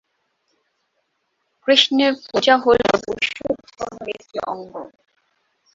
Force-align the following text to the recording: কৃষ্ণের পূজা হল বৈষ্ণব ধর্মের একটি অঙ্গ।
কৃষ্ণের 1.67 2.13
পূজা 2.25 2.55
হল 2.63 2.79
বৈষ্ণব 3.03 3.57
ধর্মের 3.71 4.15
একটি 4.15 4.37
অঙ্গ। 4.47 4.73